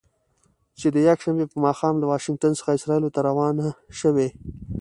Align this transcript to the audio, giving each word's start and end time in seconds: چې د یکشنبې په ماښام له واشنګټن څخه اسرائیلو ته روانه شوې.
چې 0.79 0.87
د 0.95 0.97
یکشنبې 1.09 1.45
په 1.51 1.57
ماښام 1.65 1.95
له 2.01 2.05
واشنګټن 2.11 2.51
څخه 2.59 2.69
اسرائیلو 2.77 3.13
ته 3.15 3.19
روانه 3.29 3.67
شوې. 3.99 4.27